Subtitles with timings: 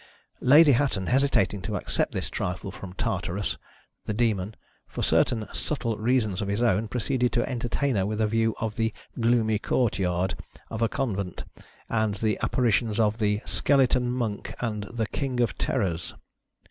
[0.39, 3.57] Lady Hatton hesitating to accept this trifle from Tartarus,
[4.07, 4.55] the Demon,
[4.87, 8.77] for certain subtle reasons of his own, proceeded to entertain her with a view of
[8.77, 10.33] the" gloomy court yard
[10.71, 11.43] of a convent,"
[11.87, 16.15] and the apparitions of the "Skeleton Monk" and the "King of Terrors."